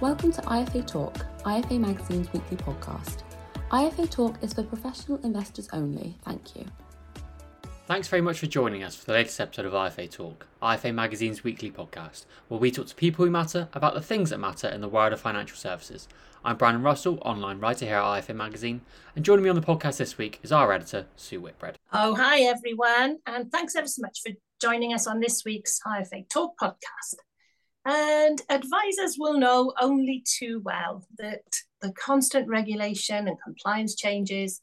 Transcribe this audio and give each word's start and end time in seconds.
Welcome 0.00 0.30
to 0.34 0.42
IFA 0.42 0.86
Talk, 0.86 1.26
IFA 1.44 1.80
Magazine's 1.80 2.32
weekly 2.32 2.56
podcast. 2.56 3.24
IFA 3.72 4.08
Talk 4.08 4.36
is 4.44 4.52
for 4.52 4.62
professional 4.62 5.18
investors 5.24 5.68
only. 5.72 6.16
Thank 6.24 6.54
you. 6.54 6.66
Thanks 7.88 8.06
very 8.06 8.22
much 8.22 8.38
for 8.38 8.46
joining 8.46 8.84
us 8.84 8.94
for 8.94 9.06
the 9.06 9.14
latest 9.14 9.40
episode 9.40 9.66
of 9.66 9.72
IFA 9.72 10.08
Talk, 10.08 10.46
IFA 10.62 10.94
Magazine's 10.94 11.42
weekly 11.42 11.72
podcast, 11.72 12.26
where 12.46 12.60
we 12.60 12.70
talk 12.70 12.86
to 12.86 12.94
people 12.94 13.24
who 13.24 13.30
matter 13.32 13.68
about 13.74 13.94
the 13.94 14.00
things 14.00 14.30
that 14.30 14.38
matter 14.38 14.68
in 14.68 14.82
the 14.82 14.88
world 14.88 15.12
of 15.12 15.20
financial 15.20 15.56
services. 15.56 16.06
I'm 16.44 16.56
Brandon 16.56 16.84
Russell, 16.84 17.18
online 17.22 17.58
writer 17.58 17.84
here 17.84 17.96
at 17.96 18.04
IFA 18.22 18.36
Magazine, 18.36 18.82
and 19.16 19.24
joining 19.24 19.42
me 19.42 19.50
on 19.50 19.56
the 19.56 19.62
podcast 19.62 19.96
this 19.96 20.16
week 20.16 20.38
is 20.44 20.52
our 20.52 20.72
editor, 20.72 21.06
Sue 21.16 21.40
Whitbread. 21.40 21.76
Oh, 21.92 22.14
hi 22.14 22.42
everyone, 22.42 23.18
and 23.26 23.50
thanks 23.50 23.74
ever 23.74 23.88
so 23.88 24.02
much 24.02 24.20
for 24.24 24.30
joining 24.62 24.94
us 24.94 25.08
on 25.08 25.18
this 25.18 25.44
week's 25.44 25.80
IFA 25.84 26.28
Talk 26.28 26.52
podcast. 26.56 27.16
And 27.88 28.42
advisors 28.50 29.16
will 29.18 29.38
know 29.38 29.72
only 29.80 30.22
too 30.22 30.60
well 30.62 31.06
that 31.16 31.40
the 31.80 31.90
constant 31.92 32.46
regulation 32.46 33.26
and 33.26 33.42
compliance 33.42 33.94
changes 33.94 34.60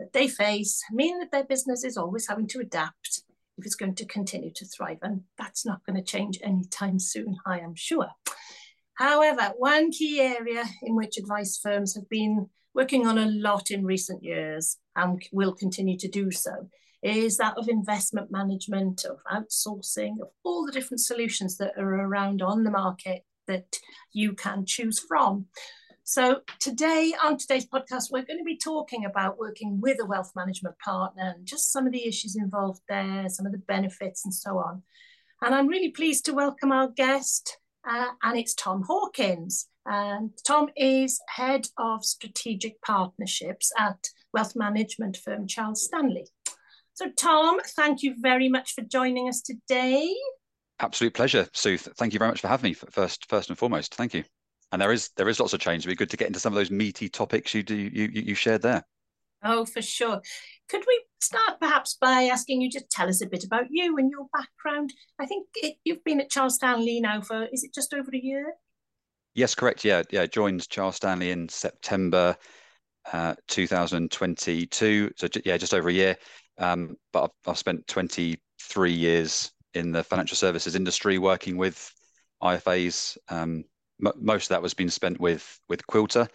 that 0.00 0.12
they 0.12 0.26
face 0.26 0.82
mean 0.90 1.20
that 1.20 1.30
their 1.30 1.44
business 1.44 1.84
is 1.84 1.96
always 1.96 2.26
having 2.26 2.48
to 2.48 2.58
adapt 2.58 3.22
if 3.56 3.64
it's 3.64 3.76
going 3.76 3.94
to 3.94 4.06
continue 4.06 4.50
to 4.56 4.66
thrive. 4.66 4.98
And 5.02 5.20
that's 5.38 5.64
not 5.64 5.86
going 5.86 5.94
to 5.94 6.02
change 6.02 6.40
anytime 6.42 6.98
soon, 6.98 7.36
I 7.46 7.60
am 7.60 7.76
sure. 7.76 8.08
However, 8.94 9.52
one 9.56 9.92
key 9.92 10.20
area 10.20 10.64
in 10.82 10.96
which 10.96 11.16
advice 11.16 11.56
firms 11.56 11.94
have 11.94 12.08
been 12.08 12.50
working 12.74 13.06
on 13.06 13.18
a 13.18 13.26
lot 13.26 13.70
in 13.70 13.84
recent 13.84 14.24
years 14.24 14.78
and 14.96 15.22
will 15.30 15.54
continue 15.54 15.96
to 15.98 16.08
do 16.08 16.32
so 16.32 16.68
is 17.04 17.36
that 17.36 17.56
of 17.58 17.68
investment 17.68 18.32
management, 18.32 19.04
of 19.04 19.18
outsourcing, 19.30 20.14
of 20.22 20.28
all 20.42 20.64
the 20.64 20.72
different 20.72 21.00
solutions 21.00 21.58
that 21.58 21.74
are 21.76 22.00
around 22.00 22.40
on 22.40 22.64
the 22.64 22.70
market 22.70 23.22
that 23.46 23.76
you 24.12 24.32
can 24.32 24.64
choose 24.64 24.98
from. 24.98 25.44
So, 26.02 26.40
today 26.60 27.12
on 27.22 27.36
today's 27.36 27.66
podcast, 27.66 28.10
we're 28.10 28.24
going 28.24 28.38
to 28.38 28.44
be 28.44 28.56
talking 28.56 29.04
about 29.04 29.38
working 29.38 29.80
with 29.80 29.98
a 30.00 30.06
wealth 30.06 30.32
management 30.34 30.78
partner 30.78 31.34
and 31.36 31.46
just 31.46 31.72
some 31.72 31.86
of 31.86 31.92
the 31.92 32.06
issues 32.06 32.36
involved 32.36 32.80
there, 32.88 33.28
some 33.28 33.46
of 33.46 33.52
the 33.52 33.58
benefits, 33.58 34.24
and 34.24 34.34
so 34.34 34.58
on. 34.58 34.82
And 35.42 35.54
I'm 35.54 35.66
really 35.66 35.90
pleased 35.90 36.24
to 36.26 36.34
welcome 36.34 36.72
our 36.72 36.88
guest, 36.88 37.58
uh, 37.88 38.08
and 38.22 38.38
it's 38.38 38.54
Tom 38.54 38.82
Hawkins. 38.86 39.68
And 39.86 40.30
Tom 40.46 40.70
is 40.74 41.20
head 41.28 41.68
of 41.76 42.02
strategic 42.02 42.80
partnerships 42.80 43.70
at 43.78 44.08
wealth 44.32 44.56
management 44.56 45.18
firm 45.18 45.46
Charles 45.46 45.84
Stanley. 45.84 46.26
So, 46.94 47.10
Tom, 47.18 47.60
thank 47.76 48.02
you 48.02 48.14
very 48.20 48.48
much 48.48 48.72
for 48.72 48.82
joining 48.82 49.28
us 49.28 49.42
today. 49.42 50.14
Absolute 50.78 51.12
pleasure, 51.12 51.48
Sue. 51.52 51.76
Thank 51.76 52.12
you 52.12 52.20
very 52.20 52.30
much 52.30 52.40
for 52.40 52.48
having 52.48 52.70
me. 52.70 52.74
First, 52.74 53.28
first 53.28 53.48
and 53.48 53.58
foremost, 53.58 53.94
thank 53.96 54.14
you. 54.14 54.22
And 54.70 54.80
there 54.80 54.92
is 54.92 55.10
there 55.16 55.28
is 55.28 55.40
lots 55.40 55.52
of 55.52 55.60
change. 55.60 55.82
It'd 55.82 55.90
be 55.90 55.96
good 55.96 56.10
to 56.10 56.16
get 56.16 56.28
into 56.28 56.40
some 56.40 56.52
of 56.52 56.56
those 56.56 56.70
meaty 56.70 57.08
topics 57.08 57.52
you 57.52 57.62
do 57.62 57.76
you 57.76 58.08
you 58.12 58.34
shared 58.34 58.62
there. 58.62 58.84
Oh, 59.42 59.64
for 59.64 59.82
sure. 59.82 60.22
Could 60.68 60.84
we 60.86 61.04
start 61.20 61.60
perhaps 61.60 61.96
by 62.00 62.24
asking 62.24 62.62
you 62.62 62.70
to 62.70 62.80
tell 62.90 63.08
us 63.08 63.20
a 63.20 63.26
bit 63.26 63.44
about 63.44 63.66
you 63.70 63.96
and 63.98 64.10
your 64.10 64.26
background? 64.32 64.92
I 65.18 65.26
think 65.26 65.48
it, 65.56 65.76
you've 65.84 66.02
been 66.02 66.20
at 66.20 66.30
Charles 66.30 66.54
Stanley 66.54 67.00
now 67.00 67.20
for 67.20 67.44
is 67.52 67.62
it 67.62 67.74
just 67.74 67.92
over 67.92 68.10
a 68.12 68.18
year? 68.18 68.54
Yes, 69.34 69.54
correct. 69.54 69.84
Yeah, 69.84 70.02
yeah. 70.10 70.26
Joined 70.26 70.68
Charles 70.68 70.96
Stanley 70.96 71.32
in 71.32 71.48
September 71.48 72.36
uh, 73.12 73.34
2022. 73.48 75.12
So 75.16 75.28
yeah, 75.44 75.56
just 75.56 75.74
over 75.74 75.88
a 75.88 75.92
year. 75.92 76.16
Um, 76.58 76.96
but 77.12 77.24
I've, 77.24 77.50
I've, 77.50 77.58
spent 77.58 77.86
23 77.86 78.92
years 78.92 79.52
in 79.74 79.92
the 79.92 80.04
financial 80.04 80.36
services 80.36 80.76
industry 80.76 81.18
working 81.18 81.56
with 81.56 81.92
IFAs. 82.42 83.18
Um, 83.28 83.64
m- 84.04 84.12
most 84.16 84.44
of 84.44 84.48
that 84.50 84.62
was 84.62 84.74
being 84.74 84.90
spent 84.90 85.20
with 85.20 85.58
with 85.68 85.86
Quilter. 85.86 86.28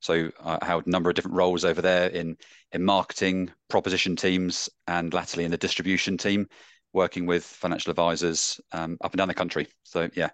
So 0.00 0.30
I 0.42 0.64
held 0.64 0.86
a 0.86 0.90
number 0.90 1.10
of 1.10 1.14
different 1.14 1.36
roles 1.36 1.64
over 1.64 1.82
there 1.82 2.08
in 2.08 2.36
in 2.72 2.84
marketing, 2.84 3.50
proposition 3.68 4.16
teams, 4.16 4.68
and 4.86 5.12
latterly 5.12 5.44
in 5.44 5.50
the 5.50 5.58
distribution 5.58 6.16
team, 6.16 6.48
working 6.92 7.26
with 7.26 7.44
financial 7.44 7.90
advisors 7.90 8.60
um, 8.72 8.96
up 9.02 9.12
and 9.12 9.18
down 9.18 9.28
the 9.28 9.34
country. 9.34 9.68
So 9.84 10.08
yeah, 10.14 10.30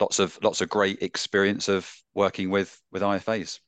lots 0.00 0.18
of 0.18 0.38
lots 0.42 0.60
of 0.60 0.68
great 0.68 1.02
experience 1.02 1.68
of 1.68 1.90
working 2.14 2.50
with 2.50 2.80
with 2.92 3.02
IFAs. 3.02 3.60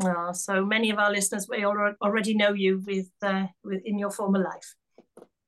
Oh, 0.00 0.32
so 0.32 0.64
many 0.64 0.90
of 0.90 0.98
our 0.98 1.10
listeners 1.10 1.48
may 1.48 1.64
already 1.64 2.34
know 2.34 2.52
you 2.52 2.82
with, 2.86 3.10
uh, 3.22 3.46
with 3.64 3.82
in 3.84 3.98
your 3.98 4.10
former 4.10 4.38
life. 4.38 4.74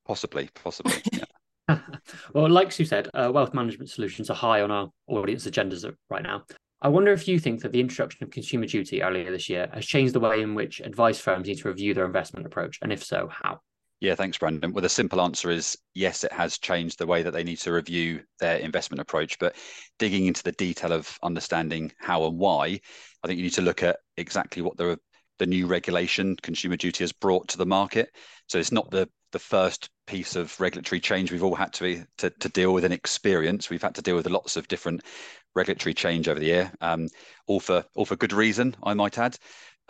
Possibly, 0.05 0.49
possibly. 0.53 1.01
Yeah. 1.13 1.25
well, 2.33 2.49
like 2.49 2.71
Sue 2.71 2.83
said, 2.83 3.07
uh, 3.13 3.31
wealth 3.33 3.53
management 3.53 3.89
solutions 3.89 4.29
are 4.29 4.35
high 4.35 4.61
on 4.61 4.71
our 4.71 4.89
audience 5.07 5.47
agendas 5.47 5.89
right 6.09 6.23
now. 6.23 6.43
I 6.81 6.89
wonder 6.89 7.13
if 7.13 7.27
you 7.27 7.39
think 7.39 7.61
that 7.61 7.71
the 7.71 7.79
introduction 7.79 8.23
of 8.23 8.31
consumer 8.31 8.65
duty 8.65 9.03
earlier 9.03 9.31
this 9.31 9.47
year 9.47 9.69
has 9.73 9.85
changed 9.85 10.13
the 10.13 10.19
way 10.19 10.41
in 10.41 10.55
which 10.55 10.81
advice 10.81 11.19
firms 11.19 11.47
need 11.47 11.59
to 11.59 11.67
review 11.67 11.93
their 11.93 12.05
investment 12.05 12.45
approach, 12.45 12.79
and 12.81 12.91
if 12.91 13.03
so, 13.03 13.29
how? 13.31 13.59
Yeah, 14.01 14.15
thanks, 14.15 14.37
Brandon. 14.39 14.73
Well, 14.73 14.81
the 14.81 14.89
simple 14.89 15.21
answer 15.21 15.51
is 15.51 15.77
yes, 15.93 16.23
it 16.23 16.31
has 16.31 16.57
changed 16.57 16.97
the 16.97 17.05
way 17.05 17.21
that 17.21 17.31
they 17.31 17.43
need 17.43 17.59
to 17.59 17.71
review 17.71 18.21
their 18.39 18.57
investment 18.57 18.99
approach. 18.99 19.37
But 19.37 19.55
digging 19.99 20.25
into 20.25 20.41
the 20.43 20.51
detail 20.53 20.91
of 20.91 21.19
understanding 21.21 21.91
how 21.99 22.25
and 22.25 22.39
why, 22.39 22.81
I 23.23 23.27
think 23.27 23.37
you 23.37 23.43
need 23.43 23.53
to 23.53 23.61
look 23.61 23.83
at 23.83 23.99
exactly 24.17 24.61
what 24.63 24.75
the 24.77 24.99
the 25.37 25.45
new 25.45 25.65
regulation, 25.67 26.35
consumer 26.41 26.77
duty, 26.77 27.03
has 27.03 27.11
brought 27.11 27.47
to 27.49 27.57
the 27.57 27.65
market. 27.65 28.09
So 28.47 28.57
it's 28.57 28.71
not 28.71 28.89
the 28.89 29.07
the 29.31 29.39
first 29.39 29.89
piece 30.07 30.35
of 30.35 30.59
regulatory 30.59 30.99
change 30.99 31.31
we've 31.31 31.43
all 31.43 31.55
had 31.55 31.71
to, 31.71 31.83
be, 31.83 32.03
to, 32.17 32.29
to 32.29 32.49
deal 32.49 32.73
with 32.73 32.83
and 32.83 32.93
experience. 32.93 33.69
We've 33.69 33.81
had 33.81 33.95
to 33.95 34.01
deal 34.01 34.17
with 34.17 34.27
lots 34.27 34.57
of 34.57 34.67
different 34.67 35.03
regulatory 35.55 35.93
change 35.93 36.27
over 36.27 36.39
the 36.39 36.47
year, 36.47 36.71
um, 36.81 37.07
all 37.47 37.59
for 37.59 37.85
all 37.95 38.05
for 38.05 38.15
good 38.15 38.33
reason, 38.33 38.75
I 38.83 38.93
might 38.93 39.17
add. 39.17 39.37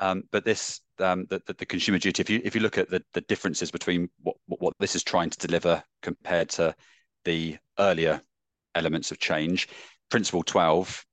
Um, 0.02 0.24
but 0.32 0.44
this 0.44 0.82
um, 1.00 1.28
the, 1.30 1.40
consumer 1.68 2.00
duty, 2.00 2.22
if 2.22 2.30
you 2.30 2.42
if 2.44 2.56
you 2.56 2.62
look 2.62 2.80
at 2.80 2.90
the, 2.90 3.04
the 3.14 3.22
differences 3.22 3.70
between 3.70 4.10
what, 4.24 4.36
what, 4.48 4.60
what 4.60 4.74
this 4.80 4.96
is 4.96 5.04
trying 5.04 5.30
to 5.30 5.48
deliver 5.48 5.84
compared 6.02 6.50
to 6.50 6.76
the 7.24 7.58
earlier 7.78 8.20
elements 8.74 9.12
of 9.12 9.20
change, 9.20 9.70
Principle 10.10 10.44
12 10.44 11.06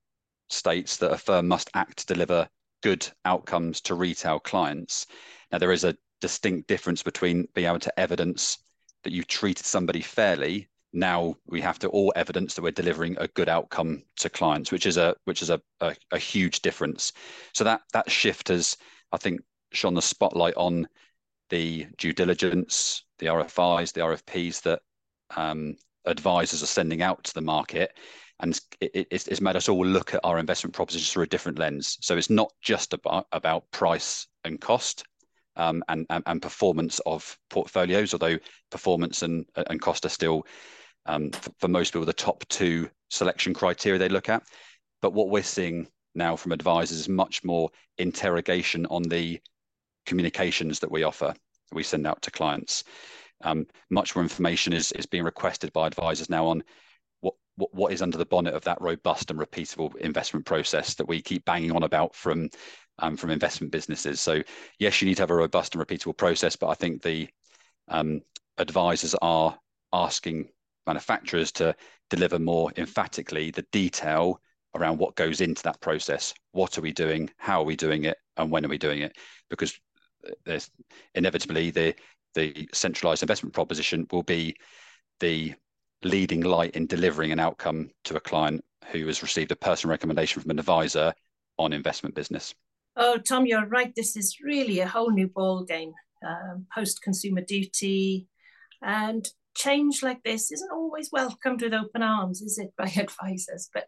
states 0.48 0.96
that 0.96 1.12
a 1.12 1.18
firm 1.18 1.46
must 1.46 1.70
act 1.74 1.98
to 1.98 2.06
deliver 2.06 2.48
good 2.82 3.06
outcomes 3.26 3.82
to 3.82 3.94
retail 3.94 4.40
clients. 4.40 5.06
Now 5.52 5.58
there 5.58 5.72
is 5.72 5.84
a 5.84 5.96
distinct 6.22 6.66
difference 6.66 7.02
between 7.02 7.46
being 7.54 7.66
able 7.66 7.78
to 7.80 8.00
evidence 8.00 8.58
that 9.04 9.12
you've 9.12 9.26
treated 9.26 9.66
somebody 9.66 10.00
fairly. 10.00 10.68
Now 10.92 11.34
we 11.46 11.60
have 11.60 11.78
to 11.80 11.88
all 11.88 12.12
evidence 12.16 12.54
that 12.54 12.62
we're 12.62 12.70
delivering 12.70 13.16
a 13.18 13.28
good 13.28 13.48
outcome 13.48 14.02
to 14.16 14.30
clients, 14.30 14.72
which 14.72 14.86
is 14.86 14.96
a 14.96 15.14
which 15.24 15.42
is 15.42 15.50
a, 15.50 15.60
a, 15.80 15.94
a 16.12 16.18
huge 16.18 16.60
difference. 16.60 17.12
So 17.52 17.64
that 17.64 17.82
that 17.92 18.10
shift 18.10 18.48
has, 18.48 18.76
I 19.12 19.18
think, 19.18 19.40
shone 19.72 19.94
the 19.94 20.02
spotlight 20.02 20.54
on 20.56 20.88
the 21.50 21.86
due 21.96 22.12
diligence, 22.12 23.04
the 23.18 23.26
RFIs, 23.26 23.92
the 23.92 24.00
RFPs 24.00 24.62
that 24.62 24.80
um, 25.36 25.76
advisors 26.04 26.62
are 26.62 26.66
sending 26.66 27.02
out 27.02 27.24
to 27.24 27.34
the 27.34 27.40
market. 27.40 27.92
And 28.40 28.58
it, 28.80 28.90
it, 28.94 29.08
it's 29.10 29.40
made 29.40 29.56
us 29.56 29.68
all 29.68 29.84
look 29.84 30.14
at 30.14 30.20
our 30.22 30.38
investment 30.38 30.74
propositions 30.74 31.12
through 31.12 31.24
a 31.24 31.28
different 31.28 31.58
lens. 31.58 31.98
So 32.00 32.16
it's 32.16 32.30
not 32.30 32.52
just 32.62 32.92
about, 32.92 33.26
about 33.32 33.68
price 33.72 34.28
and 34.44 34.60
cost 34.60 35.04
um, 35.58 35.82
and, 35.88 36.06
and, 36.08 36.22
and, 36.26 36.40
performance 36.40 37.00
of 37.04 37.36
portfolios, 37.50 38.14
although 38.14 38.38
performance 38.70 39.22
and, 39.22 39.44
and 39.68 39.80
cost 39.80 40.06
are 40.06 40.10
still, 40.10 40.46
um, 41.06 41.30
for, 41.58 41.68
most 41.68 41.92
people, 41.92 42.06
the 42.06 42.12
top 42.12 42.44
two 42.48 42.88
selection 43.10 43.52
criteria 43.52 43.98
they 43.98 44.08
look 44.08 44.28
at. 44.28 44.42
But 45.02 45.12
what 45.12 45.30
we're 45.30 45.42
seeing 45.42 45.88
now 46.14 46.36
from 46.36 46.52
advisors 46.52 47.00
is 47.00 47.08
much 47.08 47.44
more 47.44 47.70
interrogation 47.98 48.86
on 48.86 49.02
the 49.02 49.40
communications 50.06 50.80
that 50.80 50.90
we 50.90 51.02
offer, 51.02 51.34
we 51.72 51.82
send 51.82 52.06
out 52.06 52.22
to 52.22 52.30
clients. 52.30 52.84
Um, 53.42 53.66
much 53.90 54.16
more 54.16 54.22
information 54.22 54.72
is, 54.72 54.90
is 54.92 55.06
being 55.06 55.24
requested 55.24 55.72
by 55.72 55.86
advisors 55.86 56.30
now 56.30 56.46
on 56.46 56.62
what, 57.20 57.34
what, 57.56 57.74
what 57.74 57.92
is 57.92 58.02
under 58.02 58.18
the 58.18 58.26
bonnet 58.26 58.54
of 58.54 58.64
that 58.64 58.80
robust 58.80 59.30
and 59.30 59.38
repeatable 59.38 59.94
investment 59.96 60.46
process 60.46 60.94
that 60.94 61.06
we 61.06 61.20
keep 61.20 61.44
banging 61.44 61.72
on 61.72 61.84
about 61.84 62.14
from 62.14 62.48
um, 62.98 63.16
from 63.16 63.30
investment 63.30 63.72
businesses. 63.72 64.20
So 64.20 64.42
yes, 64.78 65.00
you 65.00 65.08
need 65.08 65.16
to 65.16 65.22
have 65.22 65.30
a 65.30 65.34
robust 65.34 65.74
and 65.74 65.86
repeatable 65.86 66.16
process, 66.16 66.56
but 66.56 66.68
I 66.68 66.74
think 66.74 67.02
the 67.02 67.28
um, 67.88 68.20
advisors 68.58 69.14
are 69.22 69.58
asking 69.92 70.48
manufacturers 70.86 71.52
to 71.52 71.74
deliver 72.10 72.38
more 72.38 72.72
emphatically 72.76 73.50
the 73.50 73.66
detail 73.72 74.40
around 74.74 74.98
what 74.98 75.16
goes 75.16 75.40
into 75.40 75.62
that 75.62 75.80
process. 75.80 76.34
What 76.52 76.78
are 76.78 76.82
we 76.82 76.92
doing? 76.92 77.30
How 77.36 77.60
are 77.60 77.64
we 77.64 77.76
doing 77.76 78.04
it? 78.04 78.18
And 78.36 78.50
when 78.50 78.64
are 78.64 78.68
we 78.68 78.78
doing 78.78 79.02
it? 79.02 79.16
Because 79.50 79.78
there's 80.44 80.70
inevitably 81.14 81.70
the 81.70 81.94
the 82.34 82.68
centralized 82.72 83.22
investment 83.22 83.54
proposition 83.54 84.06
will 84.12 84.22
be 84.22 84.54
the 85.20 85.54
leading 86.04 86.42
light 86.42 86.76
in 86.76 86.86
delivering 86.86 87.32
an 87.32 87.40
outcome 87.40 87.90
to 88.04 88.16
a 88.16 88.20
client 88.20 88.64
who 88.92 89.06
has 89.06 89.22
received 89.22 89.50
a 89.50 89.56
personal 89.56 89.90
recommendation 89.90 90.40
from 90.40 90.50
an 90.50 90.58
advisor 90.58 91.12
on 91.58 91.72
investment 91.72 92.14
business. 92.14 92.54
Oh, 93.00 93.16
Tom, 93.16 93.46
you're 93.46 93.64
right. 93.64 93.94
This 93.94 94.16
is 94.16 94.38
really 94.42 94.80
a 94.80 94.88
whole 94.88 95.12
new 95.12 95.28
ball 95.28 95.62
game. 95.62 95.92
Um, 96.26 96.66
Post 96.74 97.00
consumer 97.00 97.42
duty 97.42 98.26
and 98.82 99.24
change 99.56 100.02
like 100.02 100.24
this 100.24 100.50
isn't 100.50 100.72
always 100.72 101.10
welcomed 101.12 101.62
with 101.62 101.74
open 101.74 102.02
arms, 102.02 102.42
is 102.42 102.58
it, 102.58 102.72
by 102.76 102.92
advisors? 102.96 103.70
But 103.72 103.84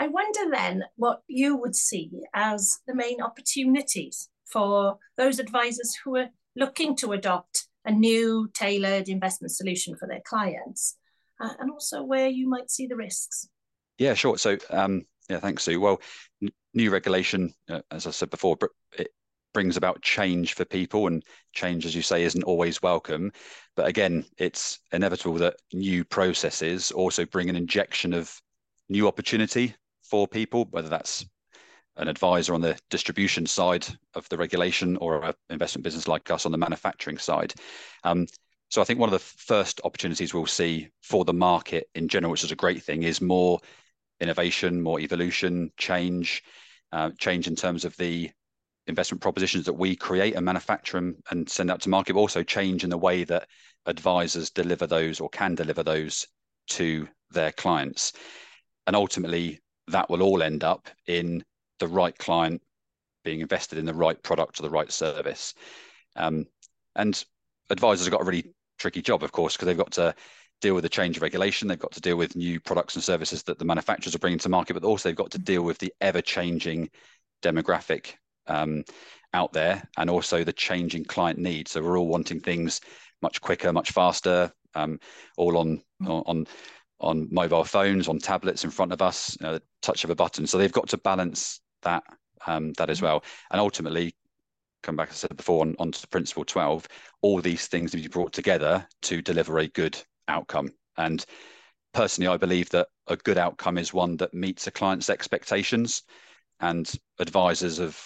I 0.00 0.08
wonder 0.08 0.50
then 0.50 0.82
what 0.96 1.22
you 1.28 1.56
would 1.56 1.76
see 1.76 2.10
as 2.34 2.78
the 2.88 2.94
main 2.94 3.22
opportunities 3.22 4.28
for 4.52 4.98
those 5.16 5.38
advisors 5.38 5.96
who 6.04 6.16
are 6.16 6.30
looking 6.56 6.96
to 6.96 7.12
adopt 7.12 7.68
a 7.84 7.92
new 7.92 8.50
tailored 8.52 9.08
investment 9.08 9.52
solution 9.52 9.96
for 9.96 10.08
their 10.08 10.22
clients, 10.26 10.96
uh, 11.40 11.50
and 11.60 11.70
also 11.70 12.02
where 12.02 12.28
you 12.28 12.48
might 12.48 12.68
see 12.68 12.88
the 12.88 12.96
risks. 12.96 13.48
Yeah, 13.96 14.14
sure. 14.14 14.38
So, 14.38 14.58
um, 14.70 15.06
yeah, 15.30 15.38
thanks, 15.38 15.62
Sue. 15.62 15.80
Well, 15.80 16.00
new 16.74 16.90
regulation, 16.90 17.54
uh, 17.68 17.80
as 17.90 18.06
I 18.06 18.10
said 18.10 18.30
before, 18.30 18.58
it 18.98 19.08
brings 19.54 19.76
about 19.76 20.02
change 20.02 20.54
for 20.54 20.64
people, 20.64 21.06
and 21.06 21.22
change, 21.52 21.86
as 21.86 21.94
you 21.94 22.02
say, 22.02 22.24
isn't 22.24 22.42
always 22.42 22.82
welcome. 22.82 23.32
But 23.76 23.86
again, 23.86 24.24
it's 24.38 24.80
inevitable 24.92 25.34
that 25.34 25.56
new 25.72 26.04
processes 26.04 26.90
also 26.90 27.24
bring 27.24 27.48
an 27.48 27.56
injection 27.56 28.12
of 28.12 28.34
new 28.88 29.06
opportunity 29.06 29.74
for 30.02 30.26
people, 30.26 30.66
whether 30.70 30.88
that's 30.88 31.24
an 31.96 32.08
advisor 32.08 32.54
on 32.54 32.60
the 32.60 32.76
distribution 32.88 33.46
side 33.46 33.86
of 34.14 34.28
the 34.30 34.36
regulation 34.36 34.96
or 34.96 35.24
an 35.24 35.34
investment 35.50 35.84
business 35.84 36.08
like 36.08 36.28
us 36.30 36.46
on 36.46 36.52
the 36.52 36.58
manufacturing 36.58 37.18
side. 37.18 37.54
Um, 38.04 38.26
so 38.68 38.80
I 38.80 38.84
think 38.84 38.98
one 38.98 39.08
of 39.08 39.12
the 39.12 39.18
first 39.18 39.80
opportunities 39.84 40.32
we'll 40.32 40.46
see 40.46 40.88
for 41.02 41.24
the 41.24 41.32
market 41.32 41.88
in 41.94 42.08
general, 42.08 42.30
which 42.30 42.44
is 42.44 42.52
a 42.52 42.56
great 42.56 42.82
thing, 42.82 43.02
is 43.02 43.20
more 43.20 43.60
innovation, 44.20 44.80
more 44.80 45.00
evolution, 45.00 45.70
change, 45.76 46.42
uh, 46.92 47.10
change 47.18 47.46
in 47.46 47.56
terms 47.56 47.84
of 47.84 47.96
the 47.96 48.30
investment 48.86 49.22
propositions 49.22 49.66
that 49.66 49.74
we 49.74 49.94
create 49.96 50.34
and 50.34 50.44
manufacture 50.44 50.98
and, 50.98 51.16
and 51.30 51.48
send 51.48 51.70
out 51.70 51.80
to 51.80 51.88
market, 51.88 52.14
but 52.14 52.20
also 52.20 52.42
change 52.42 52.84
in 52.84 52.90
the 52.90 52.98
way 52.98 53.24
that 53.24 53.48
advisors 53.86 54.50
deliver 54.50 54.86
those 54.86 55.20
or 55.20 55.28
can 55.28 55.54
deliver 55.54 55.82
those 55.82 56.26
to 56.68 57.08
their 57.30 57.52
clients. 57.52 58.12
And 58.86 58.96
ultimately, 58.96 59.60
that 59.88 60.10
will 60.10 60.22
all 60.22 60.42
end 60.42 60.64
up 60.64 60.88
in 61.06 61.44
the 61.78 61.88
right 61.88 62.16
client 62.16 62.62
being 63.24 63.40
invested 63.40 63.78
in 63.78 63.84
the 63.84 63.94
right 63.94 64.20
product 64.22 64.58
or 64.58 64.62
the 64.62 64.70
right 64.70 64.90
service. 64.90 65.54
Um, 66.16 66.46
and 66.96 67.22
advisors 67.70 68.06
have 68.06 68.12
got 68.12 68.22
a 68.22 68.24
really 68.24 68.52
tricky 68.78 69.02
job, 69.02 69.22
of 69.22 69.32
course, 69.32 69.54
because 69.54 69.66
they've 69.66 69.76
got 69.76 69.92
to 69.92 70.14
deal 70.60 70.74
with 70.74 70.82
the 70.82 70.88
change 70.88 71.16
of 71.16 71.22
regulation. 71.22 71.68
They've 71.68 71.78
got 71.78 71.92
to 71.92 72.00
deal 72.00 72.16
with 72.16 72.36
new 72.36 72.60
products 72.60 72.94
and 72.94 73.04
services 73.04 73.42
that 73.44 73.58
the 73.58 73.64
manufacturers 73.64 74.14
are 74.14 74.18
bringing 74.18 74.38
to 74.40 74.48
market, 74.48 74.74
but 74.74 74.84
also 74.84 75.08
they've 75.08 75.16
got 75.16 75.30
to 75.32 75.38
deal 75.38 75.62
with 75.62 75.78
the 75.78 75.92
ever 76.00 76.20
changing 76.20 76.90
demographic 77.42 78.14
um, 78.46 78.84
out 79.32 79.52
there 79.52 79.82
and 79.96 80.10
also 80.10 80.44
the 80.44 80.52
changing 80.52 81.04
client 81.04 81.38
needs. 81.38 81.70
So 81.70 81.82
we're 81.82 81.98
all 81.98 82.08
wanting 82.08 82.40
things 82.40 82.80
much 83.22 83.40
quicker, 83.40 83.72
much 83.72 83.92
faster, 83.92 84.52
um, 84.74 84.98
all 85.36 85.56
on, 85.56 85.82
on 86.06 86.46
on 87.00 87.28
mobile 87.30 87.64
phones, 87.64 88.08
on 88.08 88.18
tablets 88.18 88.64
in 88.64 88.70
front 88.70 88.92
of 88.92 89.02
us, 89.02 89.36
you 89.40 89.46
know, 89.46 89.54
the 89.54 89.62
touch 89.82 90.04
of 90.04 90.10
a 90.10 90.14
button. 90.14 90.46
So 90.46 90.58
they've 90.58 90.70
got 90.70 90.88
to 90.90 90.98
balance 90.98 91.60
that 91.82 92.04
um, 92.46 92.72
that 92.74 92.90
as 92.90 92.98
mm-hmm. 92.98 93.06
well. 93.06 93.24
And 93.50 93.60
ultimately, 93.60 94.14
come 94.82 94.96
back, 94.96 95.10
I 95.10 95.14
said 95.14 95.36
before, 95.36 95.62
on, 95.62 95.74
on 95.78 95.92
to 95.92 96.08
principle 96.08 96.44
12, 96.44 96.86
all 97.22 97.40
these 97.40 97.66
things 97.66 97.94
need 97.94 98.02
to 98.02 98.08
be 98.08 98.12
brought 98.12 98.32
together 98.32 98.86
to 99.02 99.22
deliver 99.22 99.58
a 99.58 99.68
good 99.68 100.00
outcome. 100.30 100.70
And 100.96 101.24
personally, 101.92 102.28
I 102.28 102.36
believe 102.36 102.70
that 102.70 102.88
a 103.06 103.16
good 103.16 103.38
outcome 103.38 103.78
is 103.78 103.92
one 103.92 104.16
that 104.18 104.34
meets 104.34 104.66
a 104.66 104.70
client's 104.70 105.10
expectations. 105.10 106.02
And 106.60 106.90
advisors 107.18 107.78
have 107.78 107.98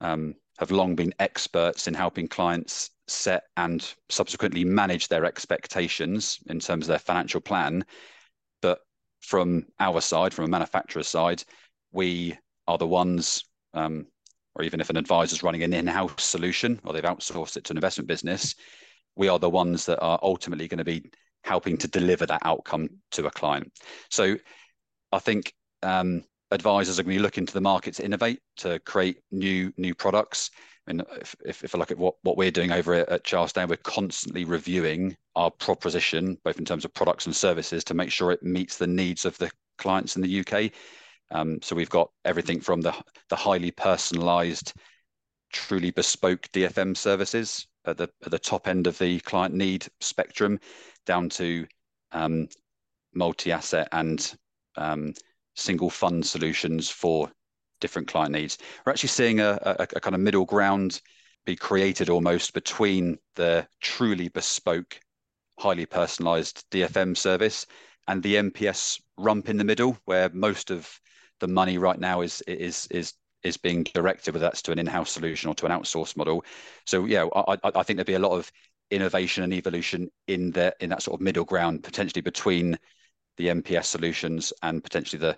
um, 0.00 0.34
have 0.58 0.70
long 0.70 0.94
been 0.94 1.14
experts 1.18 1.88
in 1.88 1.94
helping 1.94 2.28
clients 2.28 2.90
set 3.08 3.44
and 3.56 3.94
subsequently 4.08 4.64
manage 4.64 5.08
their 5.08 5.24
expectations 5.24 6.38
in 6.46 6.60
terms 6.60 6.84
of 6.84 6.88
their 6.88 6.98
financial 6.98 7.40
plan. 7.40 7.84
But 8.62 8.80
from 9.20 9.66
our 9.80 10.00
side, 10.00 10.32
from 10.32 10.44
a 10.44 10.48
manufacturer's 10.48 11.08
side, 11.08 11.42
we 11.92 12.36
are 12.66 12.78
the 12.78 12.86
ones, 12.86 13.44
um, 13.72 14.06
or 14.54 14.64
even 14.64 14.80
if 14.80 14.90
an 14.90 14.96
advisor 14.96 15.34
is 15.34 15.42
running 15.42 15.62
an 15.62 15.72
in-house 15.72 16.22
solution 16.22 16.80
or 16.84 16.92
they've 16.92 17.02
outsourced 17.02 17.56
it 17.56 17.64
to 17.64 17.72
an 17.72 17.76
investment 17.76 18.08
business, 18.08 18.54
we 19.16 19.28
are 19.28 19.38
the 19.38 19.50
ones 19.50 19.86
that 19.86 20.00
are 20.00 20.18
ultimately 20.22 20.68
going 20.68 20.78
to 20.78 20.84
be 20.84 21.10
helping 21.44 21.76
to 21.78 21.88
deliver 21.88 22.26
that 22.26 22.42
outcome 22.44 22.88
to 23.12 23.26
a 23.26 23.30
client. 23.30 23.70
So 24.10 24.36
I 25.12 25.18
think 25.18 25.52
um, 25.82 26.24
advisors 26.50 26.98
are 26.98 27.02
going 27.02 27.16
to 27.16 27.18
be 27.18 27.22
looking 27.22 27.46
to 27.46 27.54
the 27.54 27.60
market 27.60 27.94
to 27.94 28.04
innovate, 28.04 28.40
to 28.58 28.78
create 28.80 29.18
new 29.30 29.72
new 29.76 29.94
products. 29.94 30.50
And 30.86 31.02
if, 31.20 31.34
if, 31.44 31.64
if 31.64 31.74
I 31.74 31.78
look 31.78 31.90
at 31.90 31.98
what, 31.98 32.16
what 32.22 32.36
we're 32.36 32.50
doing 32.50 32.70
over 32.70 32.94
at 32.94 33.24
Charles 33.24 33.50
Stanley, 33.50 33.70
we're 33.70 33.90
constantly 33.90 34.44
reviewing 34.44 35.16
our 35.34 35.50
proposition, 35.50 36.36
both 36.44 36.58
in 36.58 36.66
terms 36.66 36.84
of 36.84 36.92
products 36.92 37.24
and 37.24 37.34
services, 37.34 37.84
to 37.84 37.94
make 37.94 38.10
sure 38.10 38.30
it 38.30 38.42
meets 38.42 38.76
the 38.76 38.86
needs 38.86 39.24
of 39.24 39.36
the 39.38 39.50
clients 39.78 40.16
in 40.16 40.22
the 40.22 40.40
UK. 40.40 40.70
Um, 41.30 41.58
so 41.62 41.74
we've 41.74 41.88
got 41.88 42.10
everything 42.26 42.60
from 42.60 42.82
the, 42.82 42.94
the 43.30 43.36
highly 43.36 43.70
personalized, 43.70 44.74
truly 45.52 45.90
bespoke 45.90 46.42
DFM 46.52 46.94
services 46.94 47.66
at 47.86 47.96
the, 47.96 48.08
at 48.24 48.30
the 48.30 48.38
top 48.38 48.68
end 48.68 48.86
of 48.86 48.98
the 48.98 49.20
client 49.20 49.54
need 49.54 49.86
spectrum, 50.00 50.58
down 51.04 51.28
to 51.30 51.66
um, 52.12 52.48
multi-asset 53.14 53.88
and 53.92 54.34
um, 54.76 55.14
single 55.54 55.90
fund 55.90 56.24
solutions 56.26 56.90
for 56.90 57.30
different 57.80 58.08
client 58.08 58.32
needs. 58.32 58.58
We're 58.84 58.92
actually 58.92 59.10
seeing 59.10 59.40
a, 59.40 59.58
a, 59.62 59.82
a 59.96 60.00
kind 60.00 60.14
of 60.14 60.20
middle 60.20 60.44
ground 60.44 61.00
be 61.44 61.56
created 61.56 62.08
almost 62.08 62.54
between 62.54 63.18
the 63.36 63.66
truly 63.80 64.28
bespoke, 64.28 64.98
highly 65.58 65.86
personalized 65.86 66.64
DFM 66.70 67.16
service 67.16 67.66
and 68.08 68.22
the 68.22 68.36
MPS 68.36 69.00
rump 69.18 69.48
in 69.48 69.56
the 69.56 69.64
middle, 69.64 69.98
where 70.04 70.30
most 70.30 70.70
of 70.70 70.88
the 71.40 71.48
money 71.48 71.78
right 71.78 71.98
now 71.98 72.20
is 72.22 72.42
is 72.46 72.86
is 72.90 73.12
is 73.42 73.56
being 73.58 73.82
directed, 73.82 74.32
whether 74.32 74.44
that's 74.44 74.62
to 74.62 74.72
an 74.72 74.78
in-house 74.78 75.10
solution 75.10 75.50
or 75.50 75.54
to 75.54 75.66
an 75.66 75.72
outsourced 75.72 76.16
model. 76.16 76.44
So 76.86 77.04
yeah, 77.04 77.26
I, 77.34 77.58
I 77.62 77.82
think 77.82 77.98
there'd 77.98 78.06
be 78.06 78.14
a 78.14 78.18
lot 78.18 78.32
of 78.32 78.50
innovation 78.94 79.44
and 79.44 79.52
evolution 79.52 80.08
in 80.28 80.50
the 80.52 80.74
in 80.80 80.90
that 80.90 81.02
sort 81.02 81.20
of 81.20 81.24
middle 81.24 81.44
ground, 81.44 81.82
potentially 81.82 82.22
between 82.22 82.78
the 83.36 83.48
MPS 83.48 83.84
solutions 83.84 84.52
and 84.62 84.82
potentially 84.82 85.20
the 85.20 85.36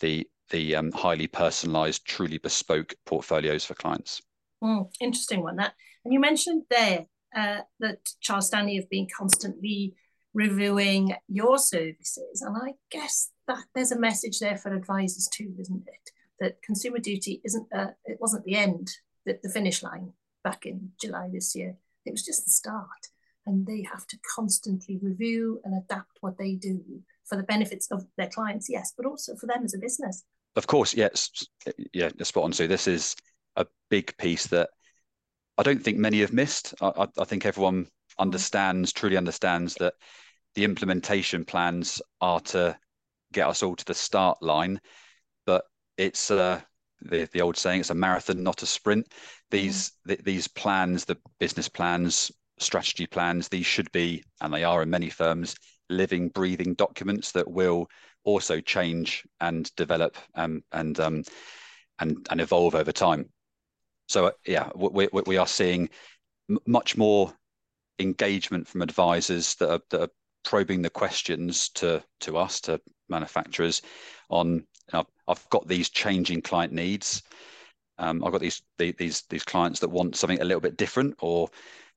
the 0.00 0.28
the 0.50 0.76
um, 0.76 0.92
highly 0.92 1.26
personalized, 1.26 2.04
truly 2.06 2.38
bespoke 2.38 2.94
portfolios 3.04 3.64
for 3.64 3.74
clients. 3.74 4.22
Mm, 4.62 4.88
interesting 5.00 5.42
one. 5.42 5.56
That 5.56 5.74
and 6.04 6.12
you 6.12 6.20
mentioned 6.20 6.64
there 6.70 7.06
uh, 7.36 7.60
that 7.80 7.98
Charles 8.20 8.48
Stanley 8.48 8.76
have 8.76 8.90
been 8.90 9.08
constantly 9.16 9.94
reviewing 10.34 11.14
your 11.28 11.58
services, 11.58 12.42
and 12.42 12.56
I 12.56 12.74
guess 12.90 13.30
that 13.48 13.64
there's 13.74 13.92
a 13.92 13.98
message 13.98 14.38
there 14.38 14.56
for 14.56 14.74
advisors 14.74 15.28
too, 15.32 15.54
isn't 15.58 15.86
it? 15.86 16.10
That 16.40 16.62
consumer 16.62 16.98
duty 16.98 17.40
isn't 17.44 17.66
uh, 17.74 17.92
it 18.04 18.18
wasn't 18.20 18.44
the 18.44 18.56
end, 18.56 18.90
that 19.24 19.42
the 19.42 19.50
finish 19.50 19.82
line 19.82 20.12
back 20.44 20.66
in 20.66 20.92
July 21.00 21.28
this 21.32 21.54
year. 21.54 21.76
It 22.06 22.12
was 22.12 22.24
just 22.24 22.44
the 22.44 22.50
start, 22.50 23.10
and 23.46 23.66
they 23.66 23.82
have 23.90 24.06
to 24.06 24.18
constantly 24.34 24.98
review 25.02 25.60
and 25.64 25.74
adapt 25.76 26.18
what 26.20 26.38
they 26.38 26.54
do 26.54 26.82
for 27.24 27.36
the 27.36 27.42
benefits 27.42 27.88
of 27.90 28.06
their 28.16 28.28
clients, 28.28 28.68
yes, 28.70 28.92
but 28.96 29.06
also 29.06 29.34
for 29.36 29.46
them 29.46 29.64
as 29.64 29.74
a 29.74 29.78
business. 29.78 30.24
Of 30.54 30.66
course, 30.66 30.94
yes, 30.94 31.30
yeah, 31.92 32.08
spot 32.22 32.44
on. 32.44 32.52
So 32.52 32.66
this 32.66 32.86
is 32.86 33.14
a 33.56 33.66
big 33.90 34.16
piece 34.16 34.46
that 34.46 34.70
I 35.58 35.62
don't 35.62 35.82
think 35.82 35.98
many 35.98 36.20
have 36.20 36.32
missed. 36.32 36.74
I, 36.80 37.06
I 37.18 37.24
think 37.24 37.44
everyone 37.44 37.88
understands, 38.18 38.92
truly 38.92 39.16
understands 39.16 39.74
that 39.74 39.94
the 40.54 40.64
implementation 40.64 41.44
plans 41.44 42.00
are 42.20 42.40
to 42.40 42.78
get 43.32 43.46
us 43.46 43.62
all 43.62 43.76
to 43.76 43.84
the 43.84 43.94
start 43.94 44.42
line, 44.42 44.80
but 45.44 45.64
it's 45.98 46.30
uh, 46.30 46.60
the 47.02 47.28
the 47.32 47.40
old 47.40 47.56
saying: 47.56 47.80
it's 47.80 47.90
a 47.90 47.94
marathon, 47.94 48.42
not 48.42 48.62
a 48.62 48.66
sprint. 48.66 49.12
These 49.50 49.92
mm. 50.08 50.22
these 50.24 50.48
plans, 50.48 51.04
the 51.04 51.18
business 51.38 51.68
plans, 51.68 52.32
strategy 52.58 53.06
plans, 53.06 53.48
these 53.48 53.66
should 53.66 53.90
be, 53.92 54.24
and 54.40 54.52
they 54.52 54.64
are 54.64 54.82
in 54.82 54.90
many 54.90 55.10
firms, 55.10 55.56
living, 55.88 56.28
breathing 56.28 56.74
documents 56.74 57.32
that 57.32 57.50
will 57.50 57.88
also 58.24 58.60
change 58.60 59.24
and 59.40 59.74
develop 59.76 60.16
um, 60.34 60.62
and 60.72 60.98
um, 61.00 61.22
and 61.98 62.26
and 62.30 62.40
evolve 62.40 62.74
over 62.74 62.92
time. 62.92 63.28
So 64.08 64.26
uh, 64.26 64.32
yeah, 64.46 64.70
we, 64.74 65.08
we, 65.12 65.22
we 65.26 65.36
are 65.36 65.46
seeing 65.46 65.88
much 66.66 66.96
more 66.96 67.32
engagement 67.98 68.68
from 68.68 68.82
advisors 68.82 69.54
that 69.56 69.70
are, 69.70 69.80
that 69.90 70.00
are 70.02 70.10
probing 70.44 70.82
the 70.82 70.90
questions 70.90 71.70
to 71.70 72.02
to 72.20 72.36
us 72.36 72.60
to 72.62 72.80
manufacturers 73.08 73.82
on 74.30 74.64
know, 74.92 75.06
I've 75.28 75.48
got 75.50 75.66
these 75.66 75.88
changing 75.90 76.42
client 76.42 76.72
needs. 76.72 77.22
Um, 77.98 78.24
I've 78.24 78.32
got 78.32 78.40
these 78.40 78.62
these 78.78 79.22
these 79.22 79.44
clients 79.44 79.80
that 79.80 79.88
want 79.88 80.16
something 80.16 80.40
a 80.40 80.44
little 80.44 80.60
bit 80.60 80.76
different, 80.76 81.16
or 81.20 81.48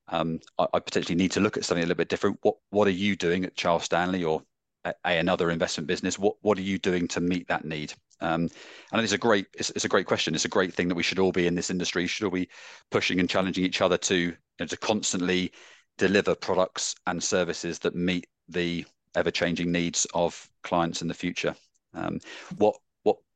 um, 0.07 0.39
I, 0.57 0.67
I, 0.73 0.79
potentially 0.79 1.15
need 1.15 1.31
to 1.33 1.39
look 1.39 1.57
at 1.57 1.65
something 1.65 1.83
a 1.83 1.87
little 1.87 1.97
bit 1.97 2.09
different. 2.09 2.39
What 2.41 2.55
what 2.69 2.87
are 2.87 2.91
you 2.91 3.15
doing 3.15 3.45
at 3.45 3.55
Charles 3.55 3.83
Stanley 3.83 4.23
or 4.23 4.41
a, 4.85 4.93
another 5.03 5.51
investment 5.51 5.87
business? 5.87 6.17
What 6.17 6.35
what 6.41 6.57
are 6.57 6.63
you 6.63 6.77
doing 6.77 7.07
to 7.09 7.21
meet 7.21 7.47
that 7.47 7.65
need? 7.65 7.93
Um, 8.21 8.49
and 8.91 9.01
it's 9.01 9.13
a 9.13 9.17
great 9.17 9.47
it's, 9.53 9.69
it's, 9.71 9.85
a 9.85 9.89
great 9.89 10.05
question. 10.05 10.35
It's 10.35 10.45
a 10.45 10.49
great 10.49 10.73
thing 10.73 10.87
that 10.87 10.95
we 10.95 11.03
should 11.03 11.19
all 11.19 11.31
be 11.31 11.47
in 11.47 11.55
this 11.55 11.69
industry. 11.69 12.07
Should 12.07 12.25
all 12.25 12.31
be 12.31 12.49
pushing 12.91 13.19
and 13.19 13.29
challenging 13.29 13.65
each 13.65 13.81
other 13.81 13.97
to 13.97 14.15
you 14.15 14.37
know, 14.59 14.65
to 14.65 14.77
constantly 14.77 15.51
deliver 15.97 16.35
products 16.35 16.95
and 17.07 17.21
services 17.21 17.79
that 17.79 17.95
meet 17.95 18.27
the 18.47 18.85
ever 19.15 19.31
changing 19.31 19.71
needs 19.71 20.07
of 20.13 20.49
clients 20.63 21.01
in 21.01 21.07
the 21.07 21.13
future. 21.13 21.55
Um, 21.93 22.19
what 22.57 22.75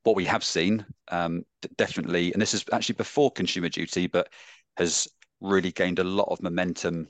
what 0.04 0.16
we 0.16 0.26
have 0.26 0.44
seen, 0.44 0.86
um, 1.10 1.46
definitely, 1.78 2.34
and 2.34 2.42
this 2.42 2.54
is 2.54 2.66
actually 2.72 2.96
before 2.96 3.32
Consumer 3.32 3.70
Duty, 3.70 4.08
but 4.08 4.30
has 4.78 5.08
really 5.42 5.72
gained 5.72 6.00
a 6.00 6.04
lot 6.04 6.28
of 6.30 6.42
momentum 6.42 7.08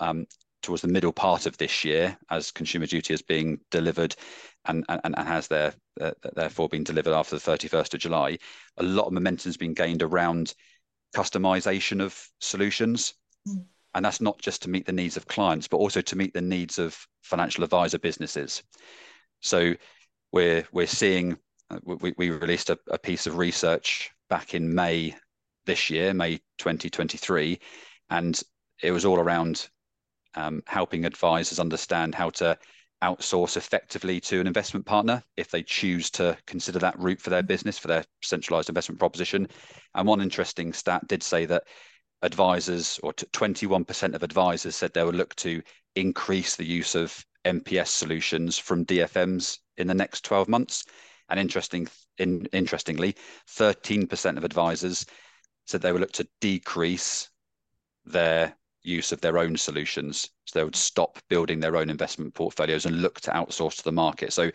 um, 0.00 0.26
towards 0.62 0.82
the 0.82 0.88
middle 0.88 1.12
part 1.12 1.46
of 1.46 1.56
this 1.58 1.84
year 1.84 2.16
as 2.30 2.50
Consumer 2.50 2.86
Duty 2.86 3.14
is 3.14 3.22
being 3.22 3.58
delivered 3.70 4.14
and, 4.66 4.84
and, 4.88 5.00
and 5.04 5.16
has 5.16 5.48
there, 5.48 5.74
uh, 6.00 6.12
therefore 6.34 6.68
been 6.68 6.84
delivered 6.84 7.14
after 7.14 7.36
the 7.36 7.50
31st 7.50 7.94
of 7.94 8.00
July. 8.00 8.38
A 8.76 8.82
lot 8.82 9.06
of 9.06 9.12
momentum 9.12 9.48
has 9.48 9.56
been 9.56 9.74
gained 9.74 10.02
around 10.02 10.54
customization 11.14 12.02
of 12.02 12.20
solutions. 12.40 13.14
Mm. 13.46 13.64
And 13.94 14.04
that's 14.04 14.20
not 14.20 14.38
just 14.40 14.62
to 14.62 14.70
meet 14.70 14.86
the 14.86 14.92
needs 14.92 15.16
of 15.16 15.26
clients, 15.26 15.66
but 15.66 15.78
also 15.78 16.00
to 16.02 16.16
meet 16.16 16.34
the 16.34 16.42
needs 16.42 16.78
of 16.78 16.96
financial 17.22 17.64
advisor 17.64 17.98
businesses. 17.98 18.62
So 19.40 19.74
we're 20.32 20.66
we're 20.72 20.86
seeing 20.86 21.38
uh, 21.70 21.78
we, 21.84 22.14
we 22.16 22.30
released 22.30 22.70
a, 22.70 22.78
a 22.88 22.98
piece 22.98 23.26
of 23.26 23.36
research 23.36 24.10
back 24.28 24.54
in 24.54 24.74
May 24.74 25.14
this 25.66 25.90
year, 25.90 26.14
May 26.14 26.38
2023, 26.58 27.60
and 28.10 28.40
it 28.82 28.90
was 28.90 29.04
all 29.04 29.18
around 29.18 29.68
um, 30.34 30.62
helping 30.66 31.04
advisors 31.04 31.58
understand 31.58 32.14
how 32.14 32.30
to 32.30 32.58
outsource 33.02 33.56
effectively 33.56 34.20
to 34.20 34.40
an 34.40 34.46
investment 34.46 34.84
partner 34.84 35.22
if 35.36 35.50
they 35.50 35.62
choose 35.62 36.10
to 36.10 36.36
consider 36.46 36.78
that 36.80 36.98
route 36.98 37.20
for 37.20 37.30
their 37.30 37.42
business, 37.42 37.78
for 37.78 37.88
their 37.88 38.04
centralized 38.22 38.68
investment 38.68 38.98
proposition. 38.98 39.46
And 39.94 40.06
one 40.06 40.20
interesting 40.20 40.72
stat 40.72 41.06
did 41.06 41.22
say 41.22 41.46
that 41.46 41.64
advisors, 42.22 42.98
or 43.02 43.12
21% 43.12 44.14
of 44.14 44.22
advisors, 44.22 44.74
said 44.74 44.92
they 44.92 45.04
would 45.04 45.14
look 45.14 45.34
to 45.36 45.62
increase 45.94 46.56
the 46.56 46.66
use 46.66 46.94
of 46.94 47.24
MPS 47.44 47.88
solutions 47.88 48.58
from 48.58 48.84
DFMs 48.84 49.58
in 49.78 49.86
the 49.86 49.94
next 49.94 50.24
12 50.24 50.48
months. 50.48 50.84
And 51.28 51.38
interesting, 51.38 51.88
in, 52.18 52.46
interestingly, 52.52 53.16
13% 53.48 54.36
of 54.36 54.44
advisors 54.44 55.04
said 55.66 55.82
they 55.82 55.92
would 55.92 56.00
look 56.00 56.12
to 56.12 56.28
decrease 56.40 57.28
their 58.04 58.54
use 58.82 59.12
of 59.12 59.20
their 59.20 59.38
own 59.38 59.56
solutions. 59.56 60.30
So 60.46 60.58
they 60.58 60.64
would 60.64 60.76
stop 60.76 61.18
building 61.28 61.60
their 61.60 61.76
own 61.76 61.90
investment 61.90 62.34
portfolios 62.34 62.86
and 62.86 63.02
look 63.02 63.20
to 63.22 63.30
outsource 63.30 63.76
to 63.76 63.84
the 63.84 63.92
market. 63.92 64.32
So 64.32 64.50